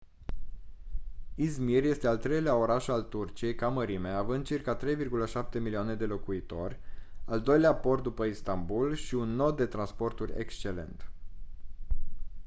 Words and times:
i̇zmir 1.35 1.83
este 1.83 2.07
al 2.07 2.17
treilea 2.17 2.55
oraș 2.55 2.87
al 2.87 3.01
turciei 3.01 3.55
ca 3.55 3.67
mărime 3.69 4.09
având 4.09 4.45
circa 4.45 4.77
3,7 4.77 5.49
milioane 5.59 5.95
de 5.95 6.05
locuitori 6.05 6.79
al 7.25 7.41
doilea 7.41 7.75
port 7.75 8.03
după 8.03 8.25
istanbul 8.25 8.95
și 8.95 9.15
un 9.15 9.35
nod 9.35 9.55
de 9.57 9.65
transporturi 9.65 10.33
excelent 10.39 11.11